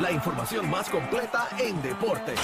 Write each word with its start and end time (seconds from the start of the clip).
La 0.00 0.10
información 0.10 0.68
más 0.70 0.88
completa 0.88 1.48
en 1.58 1.80
deporte. 1.82 2.34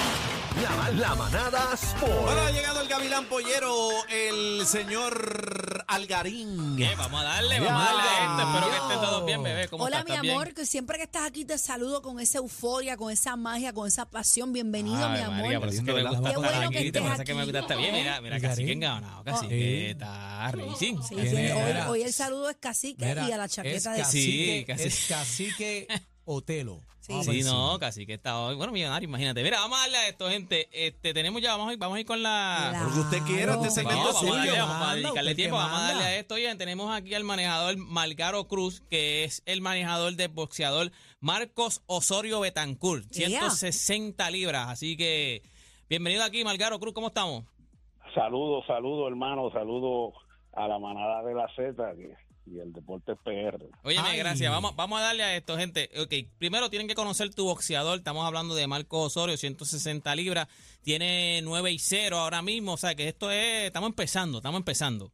La, 0.62 0.90
la 0.90 1.14
manada 1.14 1.70
Sport. 1.74 2.22
Bueno, 2.22 2.40
ha 2.42 2.50
llegado 2.50 2.80
el 2.82 2.88
Gavilán 2.88 3.24
Pollero, 3.26 3.88
el 4.08 4.66
señor 4.66 5.84
Algarín. 5.86 6.76
¿Qué? 6.76 6.94
Vamos 6.96 7.20
a 7.20 7.24
darle, 7.24 7.60
vamos 7.60 7.82
a 7.82 7.84
darle 7.84 8.02
a 8.02 8.22
esto. 8.24 8.48
Espero 8.48 8.70
que 8.70 8.76
estén 8.76 9.00
todos 9.00 9.26
bien, 9.26 9.42
bebé. 9.42 9.68
¿Cómo 9.68 9.84
Hola, 9.84 10.00
estás? 10.00 10.22
mi 10.22 10.28
amor, 10.30 10.52
que 10.52 10.66
siempre 10.66 10.98
que 10.98 11.04
estás 11.04 11.22
aquí 11.26 11.44
te 11.44 11.56
saludo 11.58 12.02
con 12.02 12.20
esa 12.20 12.38
euforia, 12.38 12.96
con 12.96 13.10
esa 13.12 13.36
magia, 13.36 13.72
con 13.72 13.86
esa 13.88 14.10
pasión. 14.10 14.52
Bienvenido, 14.52 15.04
Ay, 15.06 15.18
mi 15.18 15.24
amor. 15.24 15.42
María, 15.42 15.60
por 15.60 15.68
eso 15.68 15.78
es 15.78 15.84
que 15.86 15.92
me 15.92 16.02
gusta 16.02 16.20
Qué 16.20 16.28
estar 16.28 16.42
bueno 16.52 16.68
aquí. 16.68 16.84
que 16.84 16.92
Te 16.92 17.00
parece 17.00 17.24
que 17.24 17.34
me 17.34 17.44
gusta 17.44 17.58
estar 17.60 17.78
bien. 17.78 17.94
Mira, 17.94 18.20
mira, 18.20 18.40
casi 18.40 18.64
que 18.66 18.72
enganado. 18.72 19.24
Casi 19.24 19.46
Oh. 19.46 19.48
que 19.48 19.90
está 19.92 20.50
racing. 20.52 20.96
Sí, 21.02 21.14
sí, 21.28 21.50
hoy, 21.88 22.02
el 22.02 22.12
saludo 22.12 22.50
es 22.50 22.56
cacique 22.56 23.06
Mira, 23.06 23.28
y 23.28 23.32
a 23.32 23.36
la 23.38 23.44
es 23.46 23.52
chaqueta 23.52 23.92
de 23.92 24.04
Sí, 24.04 24.64
cacique, 24.64 24.64
casi. 24.66 24.82
es 24.88 25.06
cacique 25.08 25.86
Otelo. 26.30 26.80
Sí. 27.00 27.12
Vamos 27.12 27.26
Sí, 27.26 27.38
encima. 27.38 27.54
no, 27.56 27.78
casi 27.78 28.04
que 28.04 28.14
está 28.14 28.38
hoy. 28.38 28.54
Bueno, 28.54 28.70
millonario, 28.72 29.08
imagínate. 29.08 29.42
Mira, 29.42 29.60
vamos 29.60 29.78
a 29.78 29.82
darle 29.82 29.96
a 29.96 30.08
esto, 30.08 30.28
gente. 30.28 30.68
Este, 30.72 31.14
tenemos 31.14 31.40
ya, 31.40 31.52
vamos 31.56 31.70
a 31.70 31.72
ir, 31.72 31.78
vamos 31.78 31.96
a 31.96 32.00
ir 32.00 32.06
con 32.06 32.22
la. 32.22 32.66
Claro. 32.70 32.86
Lo 32.88 32.92
que 32.94 33.00
usted 33.00 33.22
quiera, 33.22 33.54
este 33.54 33.70
segmento 33.70 34.04
Vamos, 34.04 34.22
vamos 34.22 34.36
a 34.36 34.38
darle, 34.44 34.58
vamos 34.60 34.86
a 34.88 34.94
dedicarle 34.94 35.34
tiempo, 35.34 35.56
vamos 35.56 35.78
a 35.80 35.82
darle 35.84 36.02
a 36.04 36.16
esto. 36.18 36.34
Oye, 36.34 36.54
tenemos 36.56 36.94
aquí 36.94 37.14
al 37.14 37.24
manejador 37.24 37.76
Malgaro 37.78 38.46
Cruz, 38.46 38.82
que 38.90 39.24
es 39.24 39.42
el 39.46 39.62
manejador 39.62 40.14
del 40.16 40.28
boxeador 40.28 40.92
Marcos 41.20 41.82
Osorio 41.86 42.40
Betancourt, 42.40 43.06
Yeah. 43.10 43.28
160 43.28 44.30
libras. 44.30 44.68
Así 44.68 44.96
que, 44.98 45.40
bienvenido 45.88 46.24
aquí, 46.24 46.44
Malgaro 46.44 46.78
Cruz, 46.78 46.92
¿cómo 46.92 47.06
estamos? 47.08 47.44
Saludos, 48.14 48.64
saludos, 48.66 49.08
hermano, 49.08 49.50
saludos 49.50 50.14
a 50.52 50.66
la 50.68 50.78
manada 50.78 51.22
de 51.22 51.34
la 51.34 51.46
Z 51.56 51.74
que- 51.96 52.27
y 52.50 52.58
el 52.60 52.72
deporte 52.72 53.14
PR. 53.16 53.66
Óyeme, 53.84 54.08
Ay. 54.08 54.18
gracias. 54.18 54.50
Vamos, 54.50 54.74
vamos 54.76 54.98
a 55.00 55.02
darle 55.02 55.22
a 55.22 55.36
esto, 55.36 55.56
gente. 55.56 55.90
Ok, 56.00 56.12
primero 56.38 56.68
tienen 56.70 56.88
que 56.88 56.94
conocer 56.94 57.34
tu 57.34 57.44
boxeador. 57.44 57.98
Estamos 57.98 58.24
hablando 58.26 58.54
de 58.54 58.66
Marcos 58.66 59.06
Osorio, 59.16 59.36
160 59.36 60.14
libras. 60.16 60.48
Tiene 60.82 61.40
9 61.42 61.70
y 61.72 61.78
0 61.78 62.16
ahora 62.18 62.42
mismo. 62.42 62.72
O 62.72 62.76
sea 62.76 62.94
que 62.94 63.08
esto 63.08 63.30
es. 63.30 63.64
Estamos 63.64 63.90
empezando, 63.90 64.38
estamos 64.38 64.58
empezando. 64.60 65.12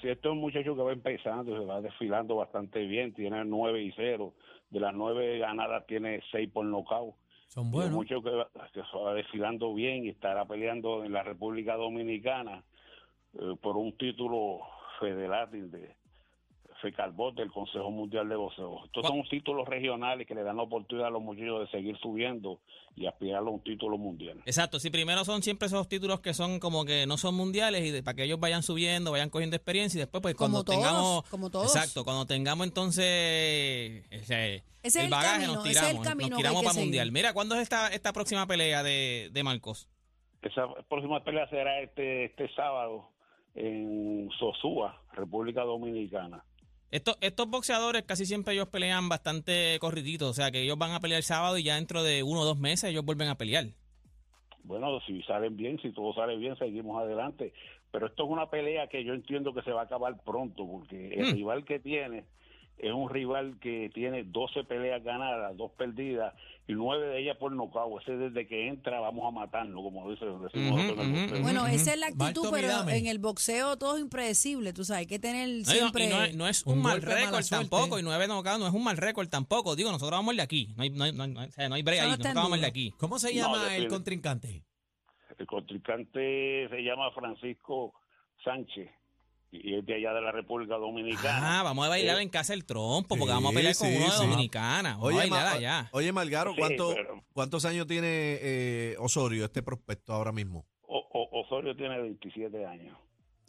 Si 0.00 0.08
esto 0.08 0.28
es 0.30 0.32
un 0.32 0.40
muchacho 0.40 0.74
que 0.74 0.82
va 0.82 0.92
empezando, 0.92 1.58
se 1.58 1.64
va 1.66 1.80
desfilando 1.82 2.36
bastante 2.36 2.80
bien, 2.86 3.12
tiene 3.12 3.44
9 3.44 3.82
y 3.82 3.92
0, 3.96 4.32
de 4.70 4.80
las 4.80 4.94
9 4.94 5.38
ganadas 5.38 5.86
tiene 5.86 6.22
6 6.32 6.48
por 6.52 6.64
nocaut. 6.64 7.14
Son 7.48 7.70
buenos. 7.70 7.92
muchacho 7.92 8.22
que, 8.22 8.30
va- 8.30 8.48
que 8.72 8.80
se 8.80 8.96
va 8.96 9.12
desfilando 9.12 9.74
bien 9.74 10.06
y 10.06 10.08
estará 10.10 10.46
peleando 10.46 11.04
en 11.04 11.12
la 11.12 11.22
República 11.24 11.74
Dominicana 11.76 12.62
eh, 13.34 13.56
por 13.60 13.76
un 13.76 13.94
título 13.98 14.60
federal 15.00 15.50
de 15.50 15.94
FECALBOT 16.82 17.34
del 17.36 17.50
Consejo 17.50 17.90
Mundial 17.90 18.28
de 18.28 18.36
Boxeo. 18.36 18.84
Estos 18.86 19.06
son 19.06 19.22
títulos 19.28 19.68
regionales 19.68 20.26
que 20.26 20.34
le 20.34 20.42
dan 20.42 20.56
la 20.56 20.62
oportunidad 20.62 21.08
a 21.08 21.10
los 21.10 21.22
muchachos 21.22 21.60
de 21.60 21.68
seguir 21.76 21.96
subiendo 21.98 22.60
y 22.96 23.06
aspirar 23.06 23.38
a 23.40 23.42
un 23.50 23.62
título 23.62 23.98
mundial. 23.98 24.38
Exacto. 24.46 24.78
Si 24.80 24.90
primero 24.90 25.24
son 25.24 25.42
siempre 25.42 25.66
esos 25.66 25.88
títulos 25.88 26.20
que 26.20 26.34
son 26.34 26.58
como 26.60 26.84
que 26.84 27.06
no 27.06 27.16
son 27.16 27.34
mundiales 27.34 27.84
y 27.84 27.90
de- 27.90 28.02
para 28.02 28.14
que 28.16 28.24
ellos 28.24 28.40
vayan 28.40 28.62
subiendo, 28.62 29.10
vayan 29.12 29.30
cogiendo 29.30 29.56
experiencia 29.56 29.98
y 29.98 30.00
después, 30.00 30.22
pues 30.22 30.34
Como 30.34 30.50
cuando 30.50 30.64
todos, 30.64 30.78
tengamos. 30.78 31.22
como 31.28 31.50
todos. 31.50 31.74
Exacto. 31.74 32.04
Cuando 32.04 32.26
tengamos 32.26 32.66
entonces. 32.66 33.04
ese- 34.10 34.56
Ese 34.60 34.64
es 34.82 34.96
el 34.96 35.10
bagaje, 35.10 35.32
camino, 35.42 35.54
nos 35.56 35.66
ese 35.66 35.70
es 35.72 35.76
el 35.82 35.86
tiramos, 35.88 36.06
camino 36.08 36.28
nos 36.30 36.36
tiramos 36.38 36.62
para 36.62 36.72
seguir. 36.74 36.86
mundial. 36.86 37.12
Mira, 37.12 37.32
¿cuándo 37.34 37.54
es 37.54 37.62
esta, 37.62 37.88
esta 37.88 38.12
próxima 38.12 38.46
pelea 38.46 38.82
de, 38.82 39.28
de 39.32 39.42
Marcos? 39.42 39.88
Esa 40.42 40.66
próxima 40.88 41.22
pelea 41.22 41.46
será 41.50 41.80
este 41.80 42.24
este 42.24 42.48
sábado 42.54 43.10
en 43.54 44.30
Sosúa, 44.38 45.02
República 45.12 45.62
Dominicana. 45.62 46.42
Estos, 46.90 47.16
estos 47.20 47.48
boxeadores 47.48 48.02
casi 48.02 48.26
siempre 48.26 48.54
ellos 48.54 48.68
pelean 48.68 49.08
bastante 49.08 49.78
corriditos, 49.80 50.28
o 50.30 50.34
sea 50.34 50.50
que 50.50 50.62
ellos 50.62 50.76
van 50.76 50.90
a 50.90 51.00
pelear 51.00 51.18
el 51.18 51.22
sábado 51.24 51.56
y 51.56 51.62
ya 51.62 51.76
dentro 51.76 52.02
de 52.02 52.22
uno 52.22 52.40
o 52.40 52.44
dos 52.44 52.58
meses 52.58 52.90
ellos 52.90 53.04
vuelven 53.04 53.28
a 53.28 53.36
pelear. 53.36 53.66
Bueno, 54.64 55.00
si 55.06 55.22
salen 55.22 55.56
bien, 55.56 55.80
si 55.80 55.90
todo 55.92 56.12
sale 56.14 56.36
bien, 56.36 56.56
seguimos 56.56 57.00
adelante. 57.02 57.52
Pero 57.92 58.06
esto 58.06 58.24
es 58.24 58.30
una 58.30 58.50
pelea 58.50 58.88
que 58.88 59.04
yo 59.04 59.14
entiendo 59.14 59.52
que 59.54 59.62
se 59.62 59.72
va 59.72 59.82
a 59.82 59.84
acabar 59.84 60.14
pronto, 60.24 60.66
porque 60.66 61.14
el 61.14 61.26
Mm. 61.32 61.34
rival 61.34 61.64
que 61.64 61.78
tiene 61.80 62.24
es 62.82 62.92
un 62.92 63.08
rival 63.10 63.58
que 63.60 63.90
tiene 63.94 64.24
12 64.24 64.64
peleas 64.64 65.02
ganadas, 65.04 65.56
dos 65.56 65.70
perdidas 65.72 66.34
y 66.66 66.72
nueve 66.72 67.08
de 67.08 67.20
ellas 67.20 67.36
por 67.36 67.52
nocaut. 67.52 68.00
Ese 68.02 68.16
desde 68.16 68.46
que 68.46 68.68
entra 68.68 69.00
vamos 69.00 69.26
a 69.26 69.30
matarlo, 69.30 69.82
como 69.82 70.08
dice, 70.10 70.24
decimos 70.24 70.86
boxeo. 70.86 71.42
Bueno, 71.42 71.66
esa 71.66 71.92
es 71.94 71.98
la 71.98 72.06
actitud, 72.06 72.24
Marto 72.24 72.50
pero 72.52 72.68
Midame. 72.68 72.96
en 72.98 73.06
el 73.06 73.18
boxeo 73.18 73.76
todo 73.76 73.96
es 73.96 74.02
impredecible, 74.02 74.72
tú 74.72 74.84
sabes, 74.84 75.00
hay 75.00 75.06
que 75.06 75.18
tener 75.18 75.48
No, 75.48 75.54
y 75.54 75.58
no- 75.60 75.64
siempre... 75.64 76.08
no, 76.08 76.22
es- 76.24 76.34
no 76.36 76.46
es 76.48 76.64
un, 76.66 76.74
un 76.74 76.82
mal 76.82 77.02
récord 77.02 77.44
tampoco, 77.48 77.98
y 77.98 78.02
nueve 78.02 78.26
knockouts 78.28 78.60
no 78.60 78.66
es 78.68 78.72
un 78.74 78.84
mal 78.84 78.96
récord 78.96 79.28
tampoco. 79.28 79.74
Digo, 79.76 79.90
nosotros 79.90 80.16
vamos 80.18 80.30
el 80.32 80.36
de 80.38 80.42
aquí, 80.44 80.72
no 80.76 80.82
hay, 80.84 80.90
no 80.90 81.04
hay, 81.04 81.12
no 81.12 81.22
hay, 81.24 81.30
no 81.32 81.40
hay- 81.40 81.48
o 81.48 81.52
sea, 81.52 81.68
no 81.68 81.74
hay 81.74 81.82
break 81.82 82.00
ahí, 82.00 82.08
nosotros 82.10 82.34
vamos 82.34 82.54
el 82.54 82.60
de 82.60 82.66
aquí. 82.68 82.90
¿Cómo 82.98 83.18
se 83.18 83.28
No, 83.34 83.40
llama 83.42 83.76
el 83.76 83.88
contrincante? 83.88 84.62
El 85.38 85.46
contrincante 85.46 86.68
se 86.68 86.82
llama 86.82 87.10
Francisco 87.12 87.94
Sánchez 88.44 88.88
y 89.52 89.74
es 89.74 89.84
de 89.84 89.94
allá 89.94 90.12
de 90.14 90.20
la 90.20 90.32
República 90.32 90.76
Dominicana. 90.76 91.60
Ah, 91.60 91.62
vamos 91.62 91.84
a 91.86 91.88
bailar 91.88 92.18
Eh, 92.18 92.22
en 92.22 92.28
casa 92.28 92.54
el 92.54 92.64
trompo, 92.64 93.08
porque 93.16 93.24
sí, 93.24 93.30
vamos 93.30 93.52
a 93.52 93.54
pelear 93.54 93.74
con 93.76 93.88
sí, 93.88 93.96
uno 93.96 94.04
de 94.06 94.10
sí. 94.12 94.22
Dominicana. 94.26 94.90
Vamos 94.90 95.02
a 95.02 95.06
Oye, 95.08 95.16
bailar 95.16 95.44
Ma- 95.44 95.52
allá. 95.52 95.88
oye, 95.92 96.12
Malgaro, 96.12 96.52
Sí, 96.52 96.58
¿cuánto, 96.58 96.94
pero- 96.94 97.24
¿cuántos 97.32 97.64
años 97.64 97.86
tiene 97.86 98.06
eh, 98.40 98.96
Osorio, 98.98 99.44
este 99.44 99.62
prospecto 99.62 100.12
ahora 100.12 100.32
mismo? 100.32 100.66
O- 100.86 101.06
O- 101.12 101.40
Osorio 101.42 101.74
tiene 101.76 102.00
27 102.00 102.64
años. 102.64 102.96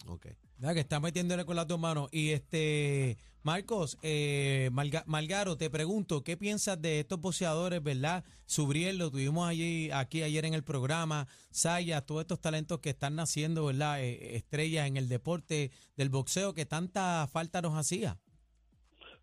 Ok. 0.07 0.27
Ya 0.57 0.73
que 0.73 0.79
está 0.79 0.99
metiéndole 0.99 1.45
con 1.45 1.55
las 1.55 1.67
dos 1.67 1.79
manos. 1.79 2.09
Y 2.11 2.31
este, 2.31 3.17
Marcos, 3.43 3.97
eh, 4.03 4.69
Malga- 4.71 5.03
Malgaro, 5.07 5.57
te 5.57 5.69
pregunto, 5.69 6.23
¿qué 6.23 6.37
piensas 6.37 6.81
de 6.81 6.99
estos 6.99 7.19
boxeadores, 7.19 7.81
verdad? 7.81 8.23
Subriel, 8.45 8.97
lo 8.97 9.09
tuvimos 9.11 9.47
allí, 9.47 9.89
aquí 9.91 10.21
ayer 10.21 10.45
en 10.45 10.53
el 10.53 10.63
programa, 10.63 11.27
Saya, 11.49 12.01
todos 12.01 12.21
estos 12.21 12.39
talentos 12.41 12.79
que 12.79 12.89
están 12.91 13.15
naciendo, 13.15 13.65
¿verdad? 13.65 14.03
Eh, 14.03 14.35
estrellas 14.35 14.87
en 14.87 14.97
el 14.97 15.07
deporte 15.09 15.71
del 15.97 16.09
boxeo 16.09 16.53
que 16.53 16.65
tanta 16.65 17.27
falta 17.31 17.61
nos 17.61 17.73
hacía. 17.75 18.17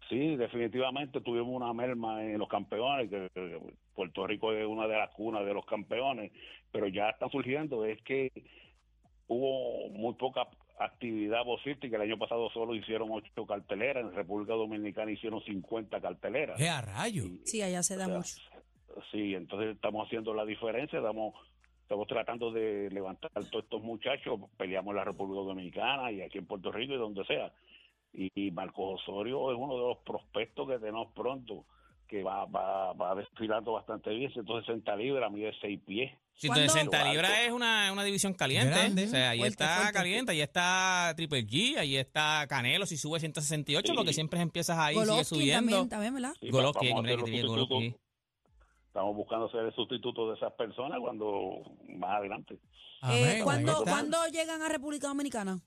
Sí, 0.09 0.37
definitivamente 0.37 1.21
tuvimos 1.21 1.55
una 1.55 1.73
merma 1.75 2.25
en 2.25 2.39
los 2.39 2.49
campeones, 2.49 3.11
que 3.11 3.61
Puerto 3.95 4.27
Rico 4.27 4.53
es 4.53 4.67
una 4.67 4.87
de 4.87 4.97
las 4.97 5.11
cunas 5.11 5.45
de 5.45 5.53
los 5.53 5.67
campeones, 5.67 6.33
pero 6.73 6.89
ya 6.89 7.11
están 7.11 7.31
surgiendo, 7.31 7.85
es 7.85 8.01
que 8.03 8.33
hubo 9.27 9.91
muy 9.91 10.15
poca 10.15 10.49
actividad 10.81 11.45
boxística, 11.45 11.97
el 11.97 12.03
año 12.03 12.19
pasado 12.19 12.51
solo 12.51 12.75
hicieron 12.75 13.09
ocho 13.11 13.47
carteleras, 13.47 14.05
en 14.05 14.15
República 14.15 14.55
Dominicana 14.55 15.11
hicieron 15.11 15.43
50 15.43 16.01
carteleras. 16.01 16.57
¡Qué 16.59 16.69
a 16.69 16.81
rayo! 16.81 17.25
Y- 17.25 17.41
Sí, 17.45 17.63
allá 17.63 17.83
se 17.83 17.97
da 17.97 18.07
o 18.07 18.09
sea, 18.09 18.19
mucho. 18.19 19.05
Sí, 19.13 19.35
entonces 19.35 19.75
estamos 19.77 20.07
haciendo 20.07 20.35
la 20.35 20.45
diferencia, 20.45 20.99
estamos, 20.99 21.35
estamos 21.83 22.07
tratando 22.07 22.51
de 22.51 22.91
levantar 22.91 23.31
a 23.35 23.41
todos 23.41 23.65
estos 23.65 23.83
muchachos, 23.83 24.41
peleamos 24.57 24.91
en 24.93 24.97
la 24.97 25.05
República 25.05 25.43
Dominicana 25.43 26.11
y 26.13 26.21
aquí 26.23 26.39
en 26.39 26.47
Puerto 26.47 26.73
Rico 26.73 26.95
y 26.95 26.99
donde 26.99 27.25
sea. 27.25 27.53
Y, 28.13 28.31
y 28.35 28.51
Marcos 28.51 29.01
Osorio 29.03 29.53
es 29.53 29.59
uno 29.59 29.75
de 29.75 29.81
los 29.89 29.99
prospectos 29.99 30.67
que 30.69 30.79
tenemos 30.79 31.13
pronto, 31.13 31.65
que 32.09 32.23
va, 32.23 32.47
va, 32.47 32.93
va 32.95 33.15
desfilando 33.15 33.73
bastante 33.73 34.11
bien, 34.11 34.33
160 34.33 34.97
libras, 34.97 35.31
mide 35.31 35.53
6 35.61 35.81
pies. 35.87 36.11
¿Cuándo? 36.41 36.55
160 36.69 37.13
libras 37.13 37.33
es 37.45 37.53
una, 37.53 37.93
una 37.93 38.03
división 38.05 38.33
caliente. 38.33 38.71
Grande. 38.71 39.05
O 39.05 39.09
sea, 39.09 39.31
ahí 39.31 39.39
Fuerte, 39.41 39.63
está 39.65 39.77
fuerte. 39.77 39.93
caliente, 39.93 40.33
ahí 40.33 40.41
está 40.41 41.13
Triple 41.17 41.47
G, 41.47 41.77
ahí 41.79 41.97
está 41.97 42.47
Canelo, 42.49 42.87
si 42.87 42.97
sube 42.97 43.21
168, 43.21 43.93
porque 43.95 44.11
Sí. 44.11 44.15
siempre 44.15 44.41
empiezas 44.41 44.79
ahí, 44.79 44.95
sigue 44.95 45.05
Golovkin 45.07 45.25
subiendo. 45.25 45.71
también, 45.71 45.89
también, 45.89 46.15
¿verdad? 46.15 46.33
Sí, 46.41 46.51
Golovkin, 46.51 46.97
hombre, 46.97 47.17
que. 47.25 47.43
Golovkin. 47.43 47.97
Estamos 48.87 49.15
buscando 49.17 49.51
ser 49.51 49.65
el 49.67 49.75
sustituto 49.75 50.31
de 50.31 50.37
esas 50.37 50.53
personas 50.55 50.99
cuando 51.01 51.61
más 51.89 52.17
adelante. 52.19 52.59
Eh, 53.11 53.41
¿cuándo. 53.45 53.83
¿Cuándo 53.85 54.17
llegan 54.33 54.63
a 54.63 54.69
República 54.69 55.09
Dominicana? 55.09 55.59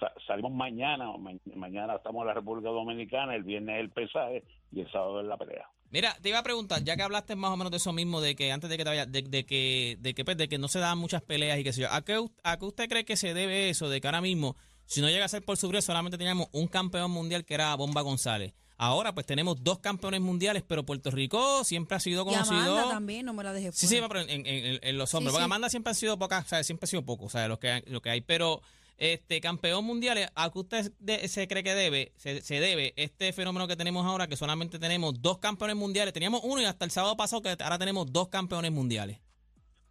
Sa- 0.00 0.12
salimos 0.26 0.52
mañana, 0.52 1.06
ma- 1.18 1.32
mañana 1.56 1.96
estamos 1.96 2.22
en 2.22 2.28
la 2.28 2.34
República 2.34 2.68
Dominicana, 2.70 3.34
el 3.34 3.42
viernes 3.42 3.80
el 3.80 3.90
pesaje 3.90 4.44
y 4.72 4.80
el 4.80 4.90
sábado 4.92 5.20
es 5.20 5.26
la 5.26 5.36
pelea. 5.36 5.68
Mira, 5.90 6.14
te 6.20 6.28
iba 6.28 6.38
a 6.38 6.42
preguntar, 6.42 6.84
ya 6.84 6.96
que 6.96 7.02
hablaste 7.02 7.34
más 7.34 7.50
o 7.50 7.56
menos 7.56 7.70
de 7.70 7.78
eso 7.78 7.92
mismo, 7.92 8.20
de 8.20 8.36
que 8.36 8.52
antes 8.52 8.68
de 8.68 8.76
que 8.76 8.84
te 8.84 8.90
vayas, 8.90 9.10
de, 9.10 9.22
de 9.22 9.46
que, 9.46 9.96
de 10.00 10.14
que, 10.14 10.24
pues, 10.24 10.36
de 10.36 10.48
que 10.48 10.58
no 10.58 10.68
se 10.68 10.78
daban 10.80 10.98
muchas 10.98 11.22
peleas 11.22 11.58
y 11.58 11.64
qué 11.64 11.72
sé 11.72 11.80
yo, 11.82 11.88
¿a 11.90 12.02
qué, 12.04 12.22
¿a 12.44 12.58
qué 12.58 12.64
usted 12.66 12.88
cree 12.88 13.04
que 13.06 13.16
se 13.16 13.32
debe 13.34 13.70
eso 13.70 13.88
de 13.88 14.00
que 14.00 14.06
ahora 14.06 14.20
mismo, 14.20 14.54
si 14.84 15.00
no 15.00 15.08
llega 15.08 15.24
a 15.24 15.28
ser 15.28 15.42
por 15.44 15.56
subir, 15.56 15.80
solamente 15.82 16.18
teníamos 16.18 16.48
un 16.52 16.66
campeón 16.68 17.10
mundial 17.10 17.44
que 17.46 17.54
era 17.54 17.74
Bomba 17.74 18.02
González? 18.02 18.52
Ahora 18.80 19.12
pues 19.12 19.26
tenemos 19.26 19.64
dos 19.64 19.80
campeones 19.80 20.20
mundiales, 20.20 20.62
pero 20.62 20.84
Puerto 20.84 21.10
Rico 21.10 21.64
siempre 21.64 21.96
ha 21.96 22.00
sido 22.00 22.22
Y 22.22 22.26
conocido. 22.26 22.60
Amanda 22.60 22.90
también, 22.90 23.26
no 23.26 23.32
me 23.32 23.42
la 23.42 23.52
dejé 23.52 23.72
Sí, 23.72 23.86
fuera. 23.88 24.02
sí, 24.02 24.08
pero 24.08 24.20
en, 24.20 24.46
en- 24.46 24.46
en- 24.46 24.78
en 24.82 24.98
los 24.98 25.12
hombres. 25.14 25.32
Sí, 25.34 25.38
sí. 25.38 25.44
Amanda 25.44 25.68
siempre 25.70 25.90
han 25.90 25.94
sido 25.96 26.16
pocas, 26.18 26.44
o 26.44 26.48
sea, 26.48 26.62
siempre 26.62 26.84
ha 26.84 26.88
sido 26.88 27.02
poco, 27.04 27.24
o 27.24 27.28
sea, 27.30 27.48
lo 27.48 27.58
que, 27.58 27.70
hay- 27.72 27.82
lo 27.86 28.00
que 28.02 28.10
hay. 28.10 28.20
Pero 28.20 28.60
este 28.98 29.40
campeón 29.40 29.84
mundial, 29.84 30.18
¿a 30.34 30.50
qué 30.50 30.58
usted 30.58 30.92
se 31.26 31.48
cree 31.48 31.62
que 31.62 31.74
debe? 31.74 32.12
Se, 32.16 32.40
se 32.42 32.60
debe 32.60 32.92
este 32.96 33.32
fenómeno 33.32 33.66
que 33.66 33.76
tenemos 33.76 34.04
ahora, 34.04 34.26
que 34.26 34.36
solamente 34.36 34.78
tenemos 34.78 35.22
dos 35.22 35.38
campeones 35.38 35.76
mundiales. 35.76 36.12
Teníamos 36.12 36.42
uno 36.44 36.60
y 36.60 36.64
hasta 36.64 36.84
el 36.84 36.90
sábado 36.90 37.16
pasado 37.16 37.42
que 37.42 37.56
ahora 37.62 37.78
tenemos 37.78 38.12
dos 38.12 38.28
campeones 38.28 38.72
mundiales. 38.72 39.20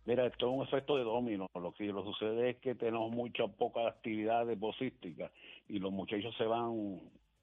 Mira, 0.07 0.25
esto 0.25 0.47
es 0.49 0.55
un 0.55 0.63
efecto 0.63 0.95
de 0.95 1.03
domino. 1.03 1.49
Lo 1.53 1.73
que 1.73 1.85
lo 1.87 2.01
sucede 2.03 2.51
es 2.51 2.57
que 2.57 2.75
tenemos 2.75 3.11
mucha 3.11 3.45
poca 3.47 3.87
actividad 3.87 4.45
deportística 4.45 5.29
y 5.67 5.79
los 5.79 5.91
muchachos 5.91 6.33
se 6.37 6.45
van 6.45 7.01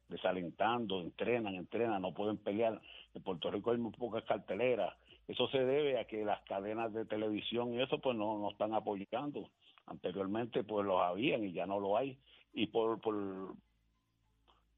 desalentando, 0.08 1.02
entrenan, 1.02 1.56
entrenan, 1.56 2.00
no 2.00 2.14
pueden 2.14 2.38
pelear. 2.38 2.81
En 3.14 3.22
Puerto 3.22 3.50
Rico 3.50 3.70
hay 3.70 3.76
muy 3.76 3.93
pocas 3.93 4.25
carteleras. 4.25 4.94
Eso 5.28 5.46
se 5.49 5.58
debe 5.58 5.99
a 5.99 6.06
que 6.06 6.25
las 6.25 6.40
cadenas 6.44 6.93
de 6.94 7.05
televisión 7.05 7.75
y 7.75 7.82
eso 7.82 7.99
pues 7.99 8.16
no, 8.16 8.38
no 8.38 8.50
están 8.50 8.72
apoyando. 8.72 9.50
Anteriormente 9.87 10.65
pues 10.65 10.87
los 10.87 11.01
habían 11.01 11.45
y 11.45 11.53
ya 11.53 11.67
no 11.67 11.79
lo 11.81 11.97
hay. 11.97 12.19
Y 12.53 12.67
por, 12.69 13.01
por 13.01 13.55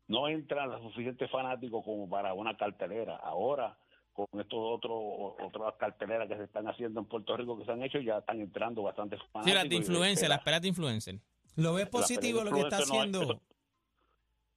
no 0.08 0.28
entran 0.28 0.70
los 0.70 0.82
suficientes 0.82 1.30
fanáticos 1.30 1.84
como 1.84 2.08
para 2.08 2.32
una 2.34 2.56
cartelera. 2.56 3.16
Ahora 3.16 3.76
con 4.12 4.26
estos 4.40 4.58
otros 4.58 4.94
otras 5.42 5.74
carteleras 5.78 6.26
que 6.26 6.36
se 6.36 6.44
están 6.44 6.66
haciendo 6.68 7.00
en 7.00 7.06
Puerto 7.06 7.36
Rico 7.36 7.58
que 7.58 7.66
se 7.66 7.72
han 7.72 7.82
hecho 7.82 7.98
ya 8.00 8.18
están 8.18 8.40
entrando 8.40 8.82
bastantes 8.82 9.20
fanáticos. 9.30 9.44
Sí, 9.44 9.54
las 9.54 9.68
de 9.68 9.76
influencer, 9.76 10.28
las 10.28 10.42
peleas 10.42 10.62
de 10.62 10.68
influencer. 10.68 11.20
¿Lo 11.56 11.74
ves 11.74 11.88
positivo 11.88 12.42
lo 12.42 12.50
que 12.52 12.60
está 12.60 12.78
no 12.78 12.84
haciendo? 12.84 13.22
eso- 13.22 13.40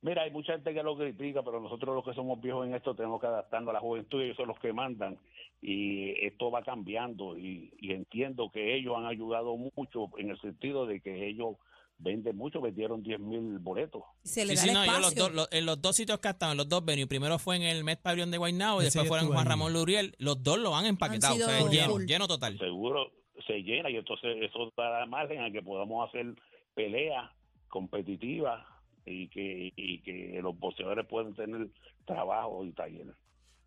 Mira, 0.02 0.22
hay 0.24 0.32
mucha 0.32 0.54
gente 0.54 0.74
que 0.74 0.82
lo 0.82 0.98
critica, 0.98 1.44
pero 1.44 1.60
nosotros 1.60 1.94
los 1.94 2.06
que 2.06 2.14
somos 2.14 2.40
viejos 2.40 2.66
en 2.66 2.74
esto 2.74 2.96
tenemos 2.96 3.20
que 3.20 3.28
adaptarnos 3.28 3.70
a 3.72 3.74
la 3.74 3.80
juventud 3.82 4.22
y 4.22 4.26
ellos 4.26 4.38
son 4.38 4.48
los 4.48 4.60
que 4.60 4.72
mandan. 4.72 5.18
Y 5.62 6.12
esto 6.26 6.50
va 6.52 6.64
cambiando 6.64 7.38
y, 7.38 7.74
y 7.82 7.92
entiendo 7.92 8.50
que 8.50 8.76
ellos 8.78 8.96
han 8.98 9.06
ayudado 9.08 9.58
mucho 9.58 10.08
en 10.18 10.30
el 10.30 10.40
sentido 10.40 10.86
de 10.86 11.02
que 11.02 11.28
ellos 11.28 11.58
venden 11.98 12.38
mucho, 12.38 12.62
vendieron 12.62 13.04
10 13.04 13.20
mil 13.20 13.60
boletos. 13.60 14.04
Se 14.24 14.46
le 14.46 14.56
Sí, 14.56 14.56
da 14.56 14.62
sí, 14.62 14.70
el 14.70 14.74
no, 14.76 14.86
yo 14.86 14.92
los 15.00 15.12
espacio. 15.12 15.24
dos, 15.24 15.34
los- 15.34 15.52
en 15.52 15.66
los 15.66 15.82
dos 15.82 15.98
sitios 15.98 16.20
que 16.20 16.30
estaban, 16.30 16.56
los 16.56 16.70
dos 16.70 16.86
venues, 16.86 17.08
primero 17.08 17.38
fue 17.40 17.58
en 17.58 17.64
el 17.64 17.84
Met 17.84 18.02
Pavilion 18.02 18.32
de 18.32 18.38
Guaynabo 18.38 18.80
y 18.82 18.86
después 18.86 19.06
fueron 19.06 19.28
Juan. 19.28 19.46
Ramón 19.46 19.74
Luriel. 19.74 20.16
Los 20.18 20.42
dos 20.42 20.58
lo 20.60 20.74
han 20.78 20.86
empaquetado, 20.86 21.34
sido 21.36 21.48
o 21.48 21.50
sea, 21.52 21.70
lleno, 21.70 21.92
full. 21.92 22.06
lleno 22.06 22.26
total. 22.30 22.58
Seguro 22.58 23.12
se 23.46 23.62
llena 23.64 23.90
y 23.90 23.98
entonces 23.98 24.38
eso 24.44 24.72
da 24.78 25.06
margen 25.08 25.42
a 25.42 25.52
que 25.52 25.62
podamos 25.62 26.08
hacer 26.08 26.26
peleas 26.74 27.30
competitivas 27.68 28.66
y 29.06 29.28
que, 29.28 29.74
y 29.76 30.00
que 30.00 30.40
los 30.42 30.58
boxeadores 30.58 31.06
puedan 31.08 31.34
tener 31.34 31.68
trabajo 32.06 32.66
y 32.66 32.72
talleres. 32.72 33.16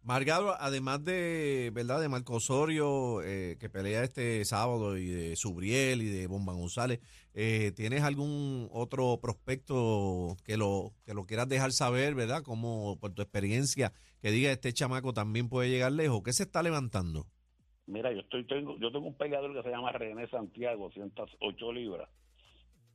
Margado, 0.04 0.56
además 0.58 1.04
de, 1.04 1.70
¿verdad? 1.72 2.00
De 2.00 2.08
Marco 2.08 2.34
Osorio, 2.34 3.22
eh, 3.22 3.56
que 3.60 3.70
pelea 3.70 4.02
este 4.02 4.44
sábado, 4.44 4.98
y 4.98 5.06
de 5.06 5.36
Subriel 5.36 6.02
y 6.02 6.06
de 6.06 6.26
Bomba 6.26 6.54
González, 6.54 6.98
eh, 7.34 7.70
¿tienes 7.76 8.02
algún 8.02 8.68
otro 8.72 9.20
prospecto 9.22 10.36
que 10.44 10.56
lo, 10.56 10.90
que 11.06 11.14
lo 11.14 11.24
quieras 11.24 11.48
dejar 11.48 11.70
saber, 11.70 12.16
¿verdad? 12.16 12.42
Como 12.42 12.98
por 12.98 13.14
tu 13.14 13.22
experiencia, 13.22 13.92
que 14.20 14.32
diga 14.32 14.50
este 14.50 14.72
chamaco 14.72 15.12
también 15.12 15.48
puede 15.48 15.70
llegar 15.70 15.92
lejos. 15.92 16.22
¿Qué 16.24 16.32
se 16.32 16.42
está 16.42 16.64
levantando? 16.64 17.26
Mira, 17.86 18.12
yo 18.12 18.20
estoy 18.20 18.44
tengo 18.44 18.76
yo 18.78 18.90
tengo 18.90 19.06
un 19.06 19.16
peleador 19.16 19.54
que 19.54 19.62
se 19.62 19.70
llama 19.70 19.92
René 19.92 20.26
Santiago, 20.28 20.90
108 20.90 21.72
libras. 21.72 22.08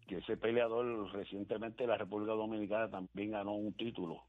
Que 0.08 0.18
ese 0.18 0.38
peleador 0.38 1.12
recientemente 1.14 1.84
en 1.84 1.90
la 1.90 1.98
República 1.98 2.34
Dominicana 2.34 2.90
también 2.90 3.32
ganó 3.32 3.54
un 3.56 3.74
título 3.74 4.24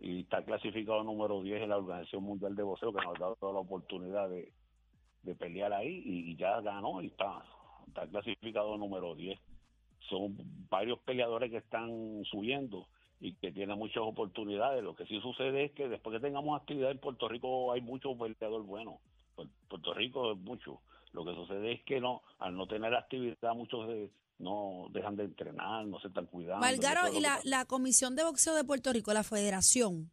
y 0.00 0.20
está 0.20 0.44
clasificado 0.44 1.02
número 1.02 1.42
10 1.42 1.62
en 1.62 1.70
la 1.70 1.78
Organización 1.78 2.22
Mundial 2.24 2.54
de 2.54 2.62
Boxeo 2.62 2.92
que 2.92 3.04
nos 3.04 3.16
ha 3.16 3.18
dado 3.18 3.52
la 3.52 3.58
oportunidad 3.60 4.28
de, 4.28 4.52
de 5.22 5.34
pelear 5.34 5.72
ahí 5.72 6.02
y 6.04 6.36
ya 6.36 6.60
ganó 6.60 7.02
y 7.02 7.06
está, 7.06 7.42
está 7.88 8.06
clasificado 8.06 8.76
número 8.76 9.14
10. 9.14 9.38
Son 10.08 10.36
varios 10.70 10.98
peleadores 11.00 11.50
que 11.50 11.56
están 11.58 12.24
subiendo 12.24 12.86
y 13.20 13.34
que 13.34 13.50
tienen 13.52 13.78
muchas 13.78 14.02
oportunidades. 14.02 14.84
Lo 14.84 14.94
que 14.94 15.06
sí 15.06 15.18
sucede 15.20 15.64
es 15.64 15.72
que 15.72 15.88
después 15.88 16.14
que 16.14 16.20
tengamos 16.26 16.60
actividad 16.60 16.90
en 16.90 16.98
Puerto 16.98 17.26
Rico 17.28 17.72
hay 17.72 17.80
muchos 17.80 18.16
peleadores 18.18 18.66
buenos. 18.66 18.96
Pu- 19.36 19.48
Puerto 19.68 19.94
Rico 19.94 20.32
es 20.32 20.38
mucho. 20.38 20.80
Lo 21.12 21.24
que 21.24 21.34
sucede 21.34 21.72
es 21.72 21.82
que 21.84 22.00
no, 22.00 22.22
al 22.38 22.54
no 22.56 22.66
tener 22.66 22.94
actividad, 22.94 23.54
muchos 23.54 23.88
de- 23.88 24.10
no 24.38 24.86
dejan 24.90 25.16
de 25.16 25.24
entrenar, 25.24 25.86
no 25.86 25.98
se 26.00 26.08
están 26.08 26.26
cuidando. 26.26 26.66
Lo 26.66 27.12
y 27.16 27.20
la, 27.20 27.40
la 27.44 27.64
Comisión 27.64 28.16
de 28.16 28.24
Boxeo 28.24 28.54
de 28.54 28.64
Puerto 28.64 28.92
Rico, 28.92 29.12
la 29.12 29.22
Federación, 29.22 30.10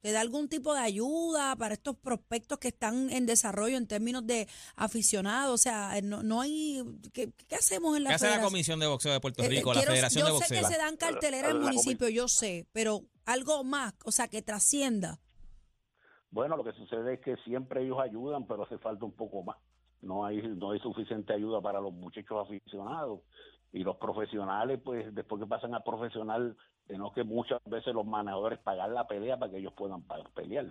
¿te 0.00 0.12
da 0.12 0.20
algún 0.20 0.48
tipo 0.48 0.74
de 0.74 0.80
ayuda 0.80 1.56
para 1.56 1.74
estos 1.74 1.96
prospectos 1.96 2.58
que 2.58 2.68
están 2.68 3.10
en 3.10 3.26
desarrollo 3.26 3.76
en 3.76 3.86
términos 3.88 4.26
de 4.26 4.46
aficionados? 4.76 5.52
O 5.54 5.58
sea, 5.58 5.98
no, 6.02 6.22
no 6.22 6.40
hay... 6.40 6.82
¿qué, 7.12 7.32
qué 7.48 7.56
hacemos 7.56 7.96
en 7.96 8.04
la 8.04 8.10
¿Qué 8.10 8.14
hace 8.14 8.24
la 8.26 8.30
federación? 8.32 8.50
Comisión 8.52 8.80
de 8.80 8.86
Boxeo 8.86 9.12
de 9.12 9.20
Puerto 9.20 9.42
Eh, 9.42 9.46
eh, 9.46 9.48
Rico, 9.48 9.74
la 9.74 9.80
quiero- 9.80 9.92
Federación 9.92 10.24
de 10.26 10.30
Yo 10.30 10.38
sé 10.38 10.44
Boxeo? 10.44 10.60
que 10.68 10.74
se 10.74 10.78
dan 10.78 10.96
carteleras 10.96 11.50
en 11.50 11.60
municipios, 11.60 12.12
yo 12.12 12.28
sé, 12.28 12.66
pero 12.72 13.02
algo 13.26 13.64
más, 13.64 13.94
o 14.04 14.12
sea, 14.12 14.28
que 14.28 14.40
trascienda. 14.40 15.20
Bueno, 16.30 16.56
lo 16.56 16.64
que 16.64 16.72
sucede 16.72 17.14
es 17.14 17.20
que 17.20 17.36
siempre 17.44 17.82
ellos 17.84 17.98
ayudan, 18.00 18.46
pero 18.46 18.64
hace 18.64 18.78
falta 18.78 19.04
un 19.04 19.12
poco 19.12 19.42
más. 19.42 19.56
No 20.00 20.24
hay 20.24 20.40
no 20.42 20.70
hay 20.70 20.80
suficiente 20.80 21.32
ayuda 21.32 21.60
para 21.60 21.80
los 21.80 21.92
muchachos 21.92 22.46
aficionados 22.46 23.20
y 23.72 23.80
los 23.80 23.96
profesionales, 23.96 24.80
pues 24.84 25.14
después 25.14 25.40
que 25.42 25.46
pasan 25.46 25.74
a 25.74 25.80
profesional, 25.80 26.56
tenemos 26.86 27.12
que 27.12 27.24
muchas 27.24 27.60
veces 27.66 27.94
los 27.94 28.06
manejadores 28.06 28.58
pagar 28.60 28.90
la 28.90 29.06
pelea 29.06 29.38
para 29.38 29.52
que 29.52 29.58
ellos 29.58 29.72
puedan 29.76 30.02
pelear. 30.34 30.66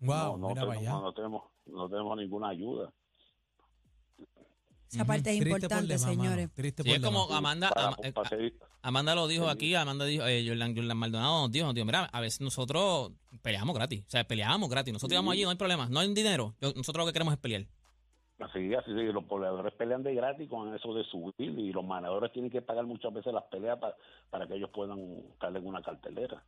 Wow, 0.00 0.38
no, 0.38 0.48
no, 0.48 0.54
tenemos, 0.54 1.02
no 1.02 1.12
tenemos 1.12 1.42
no 1.66 1.88
tenemos 1.88 2.16
ninguna 2.16 2.48
ayuda. 2.48 2.92
Esa 4.90 5.04
parte 5.04 5.30
es 5.30 5.36
importante, 5.42 5.86
demás, 5.86 6.00
señores. 6.02 6.50
Triste 6.54 6.82
Sí, 6.82 6.92
es 6.92 7.00
como. 7.02 7.30
Amanda, 7.30 7.68
Para- 7.70 7.94
para 8.12 8.38
Amanda 8.80 9.14
lo 9.14 9.26
dijo 9.26 9.48
aquí, 9.48 9.74
Amanda 9.74 10.04
dijo, 10.06 10.24
eh, 10.26 10.44
Jordan, 10.48 10.74
Jordan 10.74 10.96
Maldonado 10.96 11.42
nos 11.42 11.50
dijo, 11.52 11.66
nos 11.66 11.74
dijo, 11.74 11.84
mira, 11.84 12.04
a 12.04 12.20
veces 12.20 12.40
nosotros 12.40 13.12
peleamos 13.42 13.74
gratis, 13.74 14.04
o 14.06 14.10
sea, 14.10 14.24
peleamos 14.26 14.70
gratis, 14.70 14.92
nosotros 14.92 15.14
íbamos 15.14 15.32
allí, 15.32 15.42
no 15.42 15.50
hay 15.50 15.56
problema, 15.56 15.88
no 15.90 16.00
hay 16.00 16.14
dinero, 16.14 16.54
nosotros 16.60 17.04
lo 17.04 17.06
que 17.06 17.12
queremos 17.12 17.34
es 17.34 17.40
pelear. 17.40 17.66
Así, 18.38 18.72
así, 18.72 18.92
sí, 18.92 19.12
los 19.12 19.24
peleadores 19.24 19.74
pelean 19.74 20.04
de 20.04 20.14
gratis 20.14 20.48
con 20.48 20.72
eso 20.72 20.94
de 20.94 21.02
subir 21.04 21.34
y 21.58 21.72
los 21.72 21.84
manejadores 21.84 22.32
tienen 22.32 22.50
que 22.52 22.62
pagar 22.62 22.86
muchas 22.86 23.12
veces 23.12 23.32
las 23.32 23.42
peleas 23.44 23.78
pa- 23.80 23.96
para 24.30 24.46
que 24.46 24.54
ellos 24.54 24.70
puedan 24.72 25.00
estar 25.32 25.54
en 25.56 25.66
una 25.66 25.82
cartelera. 25.82 26.44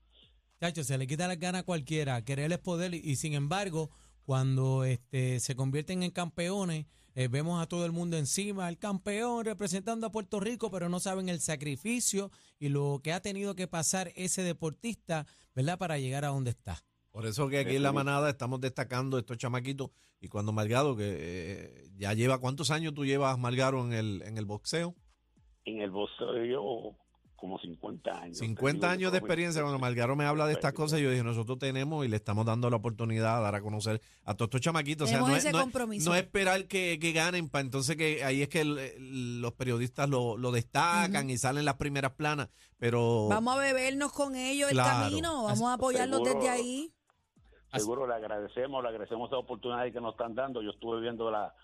Chacho, 0.60 0.84
se 0.84 0.96
le 0.98 1.06
quita 1.08 1.26
las 1.26 1.38
ganas 1.40 1.62
a 1.62 1.64
cualquiera, 1.66 2.22
querer 2.24 2.52
es 2.52 2.58
poder 2.58 2.94
y, 2.94 2.98
y 2.98 3.16
sin 3.16 3.34
embargo, 3.34 3.90
cuando 4.24 4.84
este 4.84 5.40
se 5.40 5.56
convierten 5.56 6.04
en 6.04 6.12
campeones, 6.12 6.86
eh, 7.16 7.26
vemos 7.26 7.60
a 7.60 7.66
todo 7.66 7.84
el 7.86 7.90
mundo 7.92 8.16
encima, 8.16 8.68
el 8.68 8.78
campeón 8.78 9.44
representando 9.44 10.06
a 10.06 10.12
Puerto 10.12 10.38
Rico, 10.38 10.70
pero 10.70 10.88
no 10.88 11.00
saben 11.00 11.28
el 11.28 11.40
sacrificio 11.40 12.30
y 12.60 12.68
lo 12.68 13.00
que 13.02 13.12
ha 13.12 13.20
tenido 13.20 13.56
que 13.56 13.66
pasar 13.66 14.12
ese 14.14 14.42
deportista, 14.44 15.26
¿verdad? 15.56 15.76
Para 15.76 15.98
llegar 15.98 16.24
a 16.24 16.28
donde 16.28 16.50
está. 16.50 16.84
Por 17.10 17.26
eso 17.26 17.48
que 17.48 17.58
aquí 17.58 17.76
en 17.76 17.82
la 17.82 17.92
manada 17.92 18.30
estamos 18.30 18.60
destacando 18.60 19.18
estos 19.18 19.36
chamaquitos 19.36 19.90
y 20.20 20.28
cuando 20.28 20.52
Margado, 20.52 20.96
que 20.96 21.16
eh, 21.18 21.90
ya 21.96 22.12
lleva, 22.14 22.38
¿cuántos 22.38 22.70
años 22.70 22.94
tú 22.94 23.04
llevas, 23.04 23.38
Margaro, 23.38 23.84
en 23.84 23.92
el, 23.92 24.22
en 24.22 24.38
el 24.38 24.44
boxeo? 24.44 24.94
En 25.64 25.80
el 25.80 25.90
boxeo 25.90 26.44
yo 26.44 26.96
como 27.36 27.58
50 27.58 28.10
años. 28.22 28.36
50 28.36 28.86
Te 28.86 28.92
años 28.92 29.12
de 29.12 29.18
experiencia. 29.18 29.62
Cuando 29.62 29.78
Margaro 29.78 30.14
me 30.14 30.26
habla 30.26 30.46
de 30.46 30.52
estas 30.52 30.74
cosas, 30.74 31.00
yo 31.00 31.10
dije, 31.10 31.22
nosotros 31.24 31.58
tenemos 31.58 32.04
y 32.04 32.08
le 32.08 32.16
estamos 32.16 32.44
dando 32.44 32.68
la 32.68 32.76
oportunidad 32.76 33.38
a 33.38 33.40
dar 33.40 33.54
a 33.54 33.62
conocer 33.62 34.02
a 34.24 34.34
todos 34.34 34.48
estos 34.48 34.60
chamaquitos. 34.60 35.06
O 35.06 35.08
sea, 35.08 35.20
Tenemos 35.20 35.30
no 35.30 35.36
es, 35.36 35.44
ese 35.44 35.52
no 35.52 35.58
es- 35.58 35.64
compromiso. 35.64 36.10
no 36.10 36.14
es 36.16 36.20
esperar 36.22 36.66
que, 36.66 36.98
que 37.00 37.12
ganen 37.12 37.48
para 37.48 37.62
entonces 37.62 37.96
que 37.96 38.22
ahí 38.24 38.42
es 38.42 38.50
que 38.50 38.60
el- 38.60 39.40
los 39.40 39.54
periodistas 39.54 40.06
lo, 40.10 40.36
lo 40.36 40.52
destacan 40.52 41.30
y 41.30 41.38
salen 41.38 41.64
las 41.64 41.76
primeras 41.76 42.12
planas, 42.12 42.50
pero 42.76 43.28
Vamos 43.30 43.56
a 43.56 43.58
bebernos 43.60 44.12
con 44.12 44.36
ellos 44.36 44.70
el 44.70 44.76
camino, 44.76 45.44
vamos 45.44 45.62
a 45.70 45.72
apoyarlos 45.74 46.18
Seguro. 46.18 46.34
desde 46.40 46.50
ahí. 46.50 46.92
Seguro 47.72 48.06
le 48.06 48.14
agradecemos, 48.14 48.82
le 48.82 48.88
agradecemos 48.88 49.28
esa 49.28 49.38
oportunidad 49.38 49.90
que 49.92 50.00
nos 50.00 50.12
están 50.12 50.34
dando. 50.34 50.60
Yo 50.62 50.70
estuve 50.70 51.00
viendo 51.00 51.30
la 51.30 51.54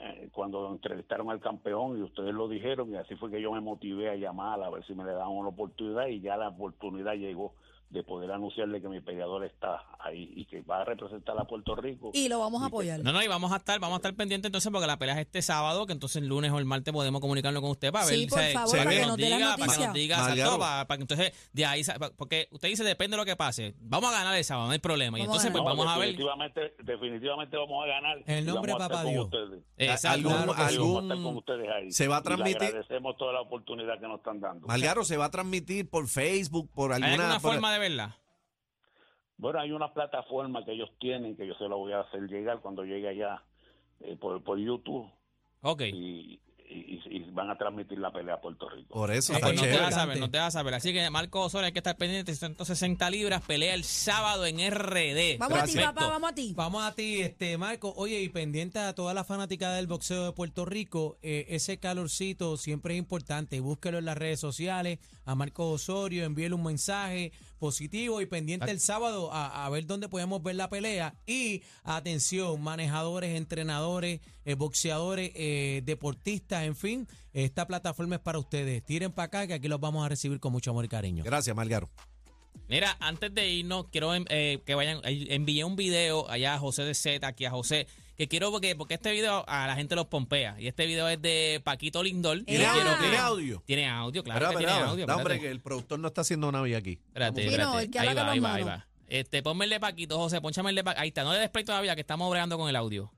eh, 0.00 0.28
cuando 0.32 0.68
entrevistaron 0.68 1.30
al 1.30 1.40
campeón 1.40 1.96
y 1.98 2.02
ustedes 2.02 2.34
lo 2.34 2.48
dijeron 2.48 2.90
y 2.90 2.96
así 2.96 3.14
fue 3.14 3.30
que 3.30 3.40
yo 3.40 3.52
me 3.52 3.60
motivé 3.60 4.10
a 4.10 4.16
llamar 4.16 4.60
a 4.60 4.68
ver 4.68 4.84
si 4.84 4.94
me 4.96 5.04
le 5.04 5.12
daban 5.12 5.30
una 5.30 5.50
oportunidad 5.50 6.08
y 6.08 6.20
ya 6.20 6.36
la 6.36 6.48
oportunidad 6.48 7.14
llegó 7.14 7.54
de 7.90 8.02
poder 8.02 8.30
anunciarle 8.32 8.80
que 8.82 8.88
mi 8.88 9.00
peleador 9.00 9.44
está 9.44 9.84
ahí 10.00 10.32
y 10.34 10.44
que 10.46 10.60
va 10.62 10.80
a 10.82 10.84
representar 10.84 11.38
a 11.38 11.44
Puerto 11.44 11.74
Rico. 11.76 12.10
Y 12.12 12.28
lo 12.28 12.40
vamos 12.40 12.62
a 12.62 12.66
apoyar. 12.66 13.00
No, 13.00 13.12
no, 13.12 13.22
y 13.22 13.28
vamos 13.28 13.52
a 13.52 13.56
estar, 13.56 13.78
vamos 13.78 13.94
a 13.94 13.98
estar 13.98 14.14
pendientes 14.14 14.48
entonces 14.48 14.70
porque 14.72 14.86
la 14.86 14.98
pelea 14.98 15.14
es 15.14 15.20
este 15.20 15.40
sábado, 15.40 15.86
que 15.86 15.92
entonces 15.92 16.20
el 16.20 16.28
lunes 16.28 16.50
o 16.50 16.58
el 16.58 16.64
martes 16.64 16.92
podemos 16.92 17.20
comunicarnos 17.20 17.62
con 17.62 17.70
usted 17.70 17.92
para 17.92 18.06
ver, 18.06 18.14
Sí, 18.16 18.26
por 18.26 18.38
o 18.38 18.42
sea, 18.42 18.52
favor, 18.52 18.70
para 18.72 18.84
para 18.84 18.96
que 18.96 19.06
nos 19.06 19.18
la 19.18 19.26
diga, 19.26 19.56
para 19.56 19.72
que 19.72 19.84
nos 19.84 19.94
diga, 19.94 20.16
exacto, 20.30 20.58
para, 20.58 20.86
para 20.86 20.98
que 20.98 21.02
entonces 21.02 21.48
de 21.52 21.64
ahí, 21.66 21.82
porque 22.16 22.48
usted 22.50 22.68
dice 22.68 22.84
depende 22.84 23.16
de 23.16 23.22
lo 23.22 23.24
que 23.24 23.36
pase, 23.36 23.74
vamos 23.80 24.10
a 24.10 24.18
ganar 24.18 24.36
el 24.36 24.44
sábado, 24.44 24.66
no 24.66 24.72
hay 24.72 24.78
problema, 24.80 25.18
y 25.18 25.22
Vamos 25.22 25.36
entonces 25.44 25.52
pues 25.52 25.62
No, 25.62 25.70
vamos 25.70 25.86
a 25.86 25.98
ver, 25.98 26.08
definitivamente, 26.08 26.74
definitivamente 26.82 27.56
vamos 27.56 27.84
a 27.84 27.86
ganar. 27.86 28.18
El 28.26 28.46
nombre 28.46 28.72
vamos 28.72 28.84
a 28.86 28.88
Papá 28.88 29.04
Dios. 29.04 29.24
ustedes. 29.26 29.62
exacto, 29.76 30.28
algún- 30.28 30.32
algún- 30.32 30.46
vamos 30.56 30.58
a 30.58 31.14
estar 31.14 31.22
con 31.22 31.36
ustedes 31.36 31.68
ahí. 31.70 31.92
se 31.92 32.08
va 32.08 32.16
a 32.16 32.20
Y 32.20 32.22
le 32.22 32.26
transmitir- 32.34 32.68
agradecemos 32.68 33.16
toda 33.16 33.32
la 33.32 33.40
oportunidad 33.42 34.00
que 34.00 34.08
nos 34.08 34.18
están 34.18 34.40
dando. 34.40 34.66
Margaro 34.66 35.04
se 35.04 35.16
va 35.16 35.26
a 35.26 35.30
transmitir 35.30 35.88
por 35.88 36.08
Facebook, 36.08 36.68
por 36.74 36.92
¿hay 36.92 37.02
alguna... 37.02 37.24
alguna 37.24 37.40
por- 37.40 37.52
forma 37.52 37.72
de 37.72 37.75
verla? 37.78 38.16
Bueno, 39.38 39.60
hay 39.60 39.70
una 39.72 39.92
plataforma 39.92 40.64
que 40.64 40.72
ellos 40.72 40.90
tienen 40.98 41.36
que 41.36 41.46
yo 41.46 41.54
se 41.54 41.68
la 41.68 41.74
voy 41.76 41.92
a 41.92 42.00
hacer 42.00 42.22
llegar 42.22 42.60
cuando 42.60 42.84
llegue 42.84 43.08
allá 43.08 43.42
eh, 44.00 44.16
por, 44.18 44.42
por 44.42 44.58
YouTube 44.58 45.10
Ok. 45.62 45.82
y, 45.82 46.40
y- 46.68 47.00
y 47.08 47.30
van 47.30 47.48
a 47.50 47.56
transmitir 47.56 47.98
la 47.98 48.10
pelea 48.12 48.34
a 48.34 48.40
Puerto 48.40 48.68
Rico. 48.68 48.92
Por 48.94 49.10
eso 49.10 49.32
Eh, 49.32 49.36
está 49.36 49.46
Pues 49.48 49.56
no 49.60 49.62
te 49.68 49.78
vas 49.78 49.88
a 49.88 49.90
saber, 50.00 50.18
no 50.18 50.30
te 50.30 50.38
vas 50.38 50.46
a 50.48 50.50
saber. 50.58 50.74
Así 50.74 50.92
que 50.92 51.08
Marco 51.10 51.40
Osorio 51.42 51.66
hay 51.66 51.72
que 51.72 51.78
estar 51.78 51.96
pendiente. 51.96 52.34
160 52.34 53.08
libras, 53.10 53.42
pelea 53.42 53.74
el 53.74 53.84
sábado 53.84 54.46
en 54.46 54.56
RD. 54.58 55.38
Vamos 55.38 55.58
a 55.58 55.64
ti, 55.64 55.76
papá, 55.78 56.08
vamos 56.08 56.30
a 56.30 56.34
ti. 56.34 56.52
Vamos 56.56 56.82
a 56.82 56.92
ti, 56.94 57.20
este 57.20 57.56
Marco. 57.58 57.92
Oye, 57.96 58.20
y 58.22 58.28
pendiente 58.30 58.78
a 58.80 58.94
toda 58.94 59.14
la 59.14 59.22
fanática 59.24 59.72
del 59.72 59.86
boxeo 59.86 60.24
de 60.26 60.32
Puerto 60.32 60.64
Rico, 60.64 61.18
eh, 61.22 61.46
ese 61.50 61.78
calorcito 61.78 62.56
siempre 62.56 62.94
es 62.94 62.98
importante. 62.98 63.60
Búsquelo 63.60 63.98
en 63.98 64.06
las 64.06 64.18
redes 64.18 64.40
sociales, 64.40 64.98
a 65.24 65.34
Marco 65.34 65.70
Osorio, 65.70 66.24
envíele 66.24 66.54
un 66.54 66.64
mensaje 66.64 67.32
positivo 67.56 68.20
y 68.20 68.26
pendiente 68.26 68.70
el 68.70 68.80
sábado 68.80 69.32
a, 69.32 69.64
a 69.64 69.70
ver 69.70 69.86
dónde 69.86 70.08
podemos 70.08 70.42
ver 70.42 70.56
la 70.56 70.68
pelea. 70.68 71.14
Y 71.26 71.62
atención, 71.84 72.60
manejadores, 72.62 73.36
entrenadores, 73.36 74.20
eh, 74.44 74.54
boxeadores, 74.54 75.32
eh, 75.34 75.82
deportistas, 75.84 76.64
en 76.64 76.76
fin, 76.76 77.08
esta 77.32 77.66
plataforma 77.66 78.16
es 78.16 78.22
para 78.22 78.38
ustedes. 78.38 78.84
Tiren 78.84 79.12
para 79.12 79.26
acá 79.26 79.46
que 79.46 79.54
aquí 79.54 79.68
los 79.68 79.80
vamos 79.80 80.04
a 80.04 80.08
recibir 80.08 80.40
con 80.40 80.52
mucho 80.52 80.70
amor 80.70 80.84
y 80.84 80.88
cariño. 80.88 81.24
Gracias, 81.24 81.54
Malgaro. 81.54 81.90
Mira, 82.68 82.96
antes 83.00 83.32
de 83.32 83.48
irnos, 83.48 83.86
quiero 83.92 84.12
eh, 84.14 84.60
que 84.66 84.74
vayan. 84.74 85.00
eh, 85.04 85.26
Envié 85.30 85.64
un 85.64 85.76
video 85.76 86.28
allá 86.28 86.54
a 86.54 86.58
José 86.58 86.82
de 86.82 86.94
Z, 86.94 87.24
aquí 87.26 87.44
a 87.44 87.50
José, 87.50 87.86
que 88.16 88.26
quiero 88.28 88.50
porque, 88.50 88.74
porque 88.74 88.94
este 88.94 89.12
video 89.12 89.44
a 89.48 89.66
la 89.68 89.76
gente 89.76 89.94
los 89.94 90.06
pompea. 90.06 90.56
Y 90.58 90.66
este 90.66 90.84
video 90.86 91.08
es 91.08 91.20
de 91.22 91.60
Paquito 91.62 92.02
Lindor. 92.02 92.38
y 92.38 92.44
¿Tiene- 92.44 92.64
que- 92.64 93.00
tiene 93.02 93.16
audio? 93.18 93.62
Tiene 93.66 93.88
audio, 93.88 94.24
claro 94.24 94.38
Espera, 94.46 94.50
que 94.58 94.64
espera, 94.64 94.72
tiene 94.78 94.90
audio. 94.90 95.06
da, 95.06 95.16
hombre, 95.16 95.34
espérate. 95.34 95.46
que 95.48 95.52
el 95.52 95.60
productor 95.60 95.98
no 96.00 96.08
está 96.08 96.22
haciendo 96.22 96.50
nada 96.50 96.64
aquí. 96.76 96.98
Espérate, 97.08 97.40
Sí, 97.42 97.46
no, 97.46 97.52
espérate. 97.52 97.84
el 97.84 97.90
que 97.90 97.98
ahí 98.00 98.14
va, 98.14 98.30
ahí 98.32 98.38
va, 98.40 98.54
ahí 98.54 98.62
va. 98.64 98.86
Este, 99.08 99.40
ponme 99.44 99.66
el 99.66 99.70
de 99.70 99.78
Paquito, 99.78 100.18
José, 100.18 100.40
ponchame 100.40 100.70
el 100.70 100.76
de 100.76 100.82
Paquito. 100.82 101.02
Ahí 101.02 101.08
está, 101.08 101.22
no 101.22 101.32
le 101.32 101.38
desplay 101.38 101.64
todavía, 101.64 101.94
que 101.94 102.00
estamos 102.00 102.28
bregando 102.28 102.58
con 102.58 102.68
el 102.68 102.74
audio. 102.74 103.12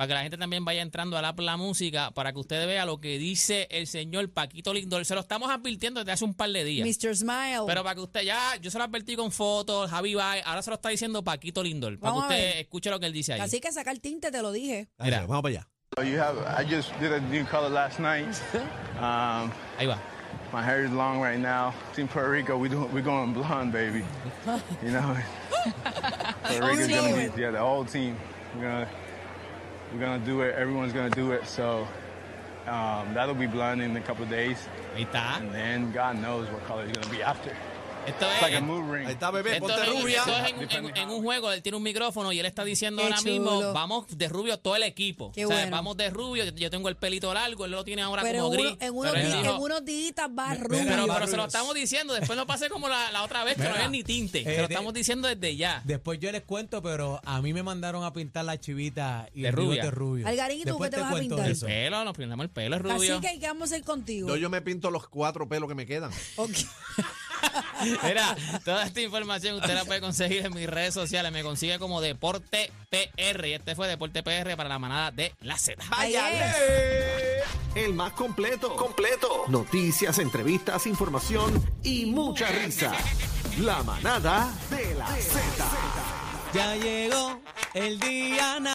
Para 0.00 0.08
que 0.08 0.14
la 0.14 0.22
gente 0.22 0.38
también 0.38 0.64
vaya 0.64 0.80
entrando 0.80 1.18
a 1.18 1.20
la, 1.20 1.34
la 1.36 1.58
música, 1.58 2.10
para 2.12 2.32
que 2.32 2.38
usted 2.38 2.66
vea 2.66 2.86
lo 2.86 3.02
que 3.02 3.18
dice 3.18 3.68
el 3.70 3.86
señor 3.86 4.30
Paquito 4.30 4.72
Lindor. 4.72 5.04
Se 5.04 5.14
lo 5.14 5.20
estamos 5.20 5.50
advirtiendo 5.50 6.00
desde 6.00 6.12
hace 6.12 6.24
un 6.24 6.32
par 6.32 6.48
de 6.48 6.64
días. 6.64 6.88
Mr. 6.88 7.14
Smile. 7.14 7.64
Pero 7.66 7.82
para 7.82 7.96
que 7.96 8.00
usted 8.00 8.22
ya, 8.22 8.56
yo 8.62 8.70
se 8.70 8.78
lo 8.78 8.84
advertí 8.84 9.14
con 9.14 9.30
fotos, 9.30 9.90
Javi 9.90 10.14
Bay, 10.14 10.40
ahora 10.46 10.62
se 10.62 10.70
lo 10.70 10.76
está 10.76 10.88
diciendo 10.88 11.22
Paquito 11.22 11.62
Lindor. 11.62 11.98
Para 11.98 12.14
Vamos 12.14 12.28
que 12.28 12.34
usted 12.34 12.60
escuche 12.60 12.88
lo 12.88 12.98
que 12.98 13.04
él 13.04 13.12
dice 13.12 13.34
ahí. 13.34 13.40
Así 13.40 13.60
que 13.60 13.70
saca 13.72 13.90
el 13.90 14.00
tinte, 14.00 14.30
te 14.30 14.40
lo 14.40 14.52
dije. 14.52 14.88
Mira. 15.00 15.26
vamos 15.26 15.42
para 15.42 15.54
allá. 15.58 15.68
You 16.02 16.18
have. 16.18 16.38
I 16.58 16.64
just 16.64 16.98
did 16.98 17.12
a 17.12 17.20
new 17.20 17.44
color 17.44 17.68
last 17.68 18.00
night. 18.00 18.24
Um, 19.00 19.50
Ahí 19.78 19.86
va. 19.86 19.98
my 20.50 20.62
hair 20.62 20.82
is 20.82 20.90
long 20.92 21.20
right 21.20 21.38
now. 21.38 21.74
Team 21.94 22.08
Puerto 22.08 22.30
Rico, 22.30 22.56
we 22.56 22.70
do, 22.70 22.86
we're 22.86 23.02
going 23.02 23.34
blonde, 23.34 23.70
baby. 23.70 24.02
You 24.82 24.92
know, 24.92 25.14
Puerto 26.44 26.66
Rico's 26.66 26.88
gonna 26.88 27.16
team. 27.16 27.30
be 27.34 27.40
yeah, 27.42 27.50
the 27.50 27.58
whole 27.58 27.84
team. 27.84 28.16
We're 28.56 28.62
gonna 28.62 28.88
we're 29.92 30.00
gonna 30.00 30.24
do 30.24 30.42
it. 30.42 30.54
Everyone's 30.54 30.92
gonna 30.92 31.10
do 31.10 31.32
it. 31.32 31.46
So 31.46 31.86
um, 32.66 33.14
that'll 33.14 33.34
be 33.34 33.46
blonde 33.46 33.82
in 33.82 33.96
a 33.96 34.00
couple 34.00 34.24
of 34.24 34.30
days, 34.30 34.58
Ahí 34.96 35.06
está. 35.06 35.38
and 35.40 35.52
then 35.54 35.92
God 35.92 36.20
knows 36.20 36.48
what 36.50 36.64
color 36.66 36.84
it's 36.84 36.96
gonna 36.96 37.14
be 37.14 37.22
after. 37.22 37.56
Esto 38.06 38.26
es. 38.26 38.42
Ahí 38.42 39.12
está, 39.12 39.30
bebé, 39.30 39.52
Esto 39.56 39.66
ponte 39.68 39.82
es, 39.82 39.88
rubia. 39.88 40.18
esto 40.20 40.32
es 40.36 40.52
en, 40.74 40.86
en- 40.86 40.96
en 40.96 41.10
un 41.10 41.22
juego, 41.22 41.52
él 41.52 41.62
tiene 41.62 41.76
un 41.76 41.82
micrófono 41.82 42.32
y 42.32 42.40
él 42.40 42.46
está 42.46 42.64
diciendo 42.64 43.02
Qué 43.02 43.08
ahora 43.08 43.20
mismo, 43.22 43.72
vamos 43.72 44.06
de 44.16 44.28
rubio 44.28 44.58
todo 44.58 44.74
el 44.76 44.82
equipo. 44.84 45.30
Qué 45.32 45.44
o 45.44 45.48
sea, 45.48 45.58
bueno. 45.58 45.70
vamos 45.76 45.96
de 45.96 46.10
rubio, 46.10 46.44
yo- 46.44 46.70
tengo 46.70 46.88
el 46.88 46.96
pelito 46.96 47.32
largo, 47.34 47.64
él 47.66 47.70
lo 47.72 47.84
tiene 47.84 48.02
ahora 48.02 48.22
Pero 48.22 48.38
en, 48.38 48.42
como 48.44 48.54
uno- 48.54 48.62
gris. 48.62 48.76
en 48.80 48.94
unos, 48.94 49.84
días 49.84 50.16
va 50.36 50.54
rubio. 50.54 51.06
pero, 51.14 51.26
se 51.26 51.36
lo 51.36 51.44
estamos 51.44 51.74
diciendo, 51.74 52.14
después 52.14 52.36
no 52.36 52.46
pase 52.46 52.68
como 52.70 52.88
la, 52.88 53.10
la 53.12 53.22
otra 53.22 53.44
vez 53.44 53.56
que 53.56 53.68
no 53.68 53.76
es 53.76 53.90
ni 53.90 54.02
tinte. 54.02 54.40
eh, 54.40 54.44
se 54.44 54.50
lo 54.62 54.68
de- 54.68 54.74
estamos 54.74 54.94
diciendo 54.94 55.28
desde 55.28 55.56
ya. 55.56 55.82
Después 55.84 56.18
yo 56.20 56.32
les 56.32 56.42
cuento, 56.42 56.82
pero 56.82 57.20
a 57.24 57.40
mí 57.42 57.52
me 57.52 57.62
mandaron 57.62 58.02
a 58.04 58.12
pintar 58.12 58.44
la 58.44 58.58
chivita 58.58 59.28
y 59.34 59.42
De 59.42 59.48
el 59.48 59.54
rubia. 59.54 59.70
bigote 59.82 59.90
rubio. 59.90 60.26
Algarín, 60.26 60.58
¿y 60.60 60.62
tú 60.62 60.68
Después 60.70 60.90
qué 60.90 60.96
te 60.96 61.02
vas 61.02 61.14
a 61.14 61.18
pintar? 61.18 61.50
eso. 61.50 61.66
El 61.66 61.72
pelo, 61.74 62.04
nos 62.04 62.14
prendamos 62.14 62.44
el 62.44 62.50
pelo, 62.50 62.76
es 62.76 62.82
rubio. 62.82 63.16
Así 63.18 63.26
que, 63.26 63.38
¿qué 63.38 63.46
vamos 63.46 63.70
a 63.70 63.74
hacer 63.74 63.84
contigo? 63.84 64.28
Yo, 64.28 64.36
yo 64.36 64.50
me 64.50 64.62
pinto 64.62 64.90
los 64.90 65.06
cuatro 65.08 65.48
pelos 65.48 65.68
que 65.68 65.74
me 65.74 65.86
quedan. 65.86 66.10
Ok. 66.36 66.50
Mira, 68.02 68.36
toda 68.64 68.84
esta 68.84 69.00
información 69.00 69.56
usted 69.56 69.74
la 69.74 69.84
puede 69.84 70.00
conseguir 70.00 70.46
en 70.46 70.54
mis 70.54 70.68
redes 70.68 70.94
sociales. 70.94 71.32
Me 71.32 71.42
consigue 71.42 71.78
como 71.78 72.00
Deporte 72.00 72.72
PR. 72.90 73.46
Y 73.46 73.54
este 73.54 73.74
fue 73.74 73.88
Deporte 73.88 74.22
PR 74.22 74.56
para 74.56 74.68
la 74.68 74.78
manada 74.78 75.10
de 75.10 75.34
la 75.40 75.58
Z. 75.58 75.82
Es. 76.06 77.44
El 77.74 77.94
más 77.94 78.12
completo. 78.12 78.76
Completo. 78.76 79.44
Noticias, 79.48 80.18
entrevistas, 80.18 80.86
información 80.86 81.62
y 81.82 82.06
mucha 82.06 82.48
risa. 82.48 82.92
La 83.58 83.82
manada 83.82 84.52
de 84.70 84.94
la 84.94 85.06
Z. 85.06 85.64
Ya 86.52 86.74
llegó 86.74 87.40
el 87.74 88.00
día 88.00 88.58